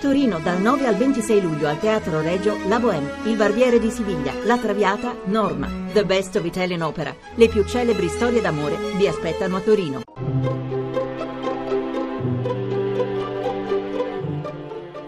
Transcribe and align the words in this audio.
Torino 0.00 0.38
dal 0.40 0.60
9 0.60 0.86
al 0.86 0.94
26 0.94 1.40
luglio 1.40 1.68
al 1.68 1.80
Teatro 1.80 2.20
Regio 2.20 2.54
La 2.68 2.78
Bohème, 2.78 3.10
Il 3.24 3.36
Barbiere 3.36 3.78
di 3.78 3.90
Siviglia, 3.90 4.32
La 4.44 4.58
Traviata, 4.58 5.16
Norma, 5.24 5.68
The 5.92 6.04
Best 6.04 6.36
of 6.36 6.44
Italian 6.44 6.82
Opera. 6.82 7.16
Le 7.34 7.48
più 7.48 7.64
celebri 7.64 8.08
storie 8.08 8.42
d'amore 8.42 8.76
vi 8.96 9.06
aspettano 9.06 9.56
a 9.56 9.60
Torino. 9.60 10.02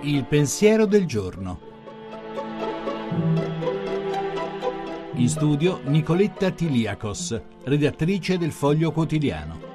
Il 0.01 0.25
pensiero 0.25 0.87
del 0.87 1.05
giorno. 1.05 1.61
In 5.17 5.29
studio 5.29 5.81
Nicoletta 5.85 6.51
Tiliakos, 6.51 7.39
redattrice 7.65 8.39
del 8.39 8.53
Foglio 8.53 8.91
Quotidiano. 8.93 9.67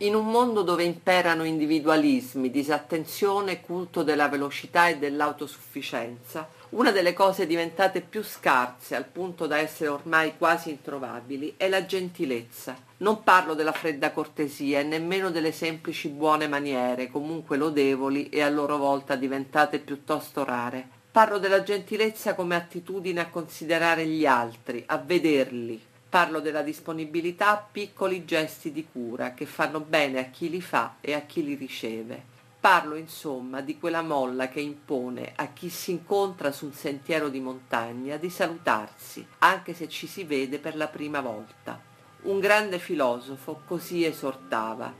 In 0.00 0.14
un 0.14 0.26
mondo 0.30 0.62
dove 0.62 0.84
imperano 0.84 1.42
individualismi, 1.42 2.52
disattenzione, 2.52 3.60
culto 3.60 4.04
della 4.04 4.28
velocità 4.28 4.86
e 4.86 4.96
dell'autosufficienza, 4.96 6.48
una 6.68 6.92
delle 6.92 7.12
cose 7.12 7.48
diventate 7.48 8.00
più 8.00 8.22
scarse 8.22 8.94
al 8.94 9.06
punto 9.06 9.48
da 9.48 9.58
essere 9.58 9.90
ormai 9.90 10.36
quasi 10.38 10.70
introvabili 10.70 11.54
è 11.56 11.68
la 11.68 11.84
gentilezza. 11.84 12.76
Non 12.98 13.24
parlo 13.24 13.54
della 13.54 13.72
fredda 13.72 14.12
cortesia 14.12 14.78
e 14.78 14.84
nemmeno 14.84 15.32
delle 15.32 15.50
semplici 15.50 16.06
buone 16.10 16.46
maniere, 16.46 17.10
comunque 17.10 17.56
lodevoli 17.56 18.28
e 18.28 18.40
a 18.40 18.48
loro 18.48 18.76
volta 18.76 19.16
diventate 19.16 19.80
piuttosto 19.80 20.44
rare. 20.44 20.88
Parlo 21.10 21.38
della 21.38 21.64
gentilezza 21.64 22.36
come 22.36 22.54
attitudine 22.54 23.18
a 23.18 23.30
considerare 23.30 24.06
gli 24.06 24.26
altri, 24.26 24.80
a 24.86 24.98
vederli, 24.98 25.82
Parlo 26.10 26.40
della 26.40 26.62
disponibilità 26.62 27.50
a 27.50 27.68
piccoli 27.70 28.24
gesti 28.24 28.72
di 28.72 28.86
cura 28.90 29.34
che 29.34 29.44
fanno 29.44 29.80
bene 29.80 30.18
a 30.18 30.24
chi 30.30 30.48
li 30.48 30.62
fa 30.62 30.96
e 31.02 31.12
a 31.12 31.20
chi 31.20 31.44
li 31.44 31.54
riceve. 31.54 32.36
Parlo 32.58 32.94
insomma 32.94 33.60
di 33.60 33.78
quella 33.78 34.00
molla 34.00 34.48
che 34.48 34.60
impone 34.60 35.32
a 35.36 35.48
chi 35.48 35.68
si 35.68 35.90
incontra 35.90 36.50
su 36.50 36.64
un 36.64 36.72
sentiero 36.72 37.28
di 37.28 37.40
montagna 37.40 38.16
di 38.16 38.30
salutarsi, 38.30 39.24
anche 39.40 39.74
se 39.74 39.86
ci 39.90 40.06
si 40.06 40.24
vede 40.24 40.58
per 40.58 40.76
la 40.76 40.88
prima 40.88 41.20
volta. 41.20 41.78
Un 42.22 42.40
grande 42.40 42.78
filosofo 42.78 43.60
così 43.66 44.06
esortava. 44.06 44.90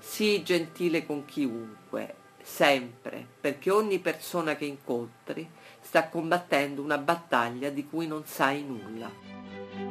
Sii 0.00 0.42
gentile 0.42 1.06
con 1.06 1.24
chiunque, 1.26 2.14
sempre, 2.42 3.24
perché 3.40 3.70
ogni 3.70 4.00
persona 4.00 4.56
che 4.56 4.64
incontri 4.64 5.48
sta 5.80 6.08
combattendo 6.08 6.82
una 6.82 6.98
battaglia 6.98 7.70
di 7.70 7.86
cui 7.86 8.08
non 8.08 8.24
sai 8.26 8.64
nulla. 8.64 9.35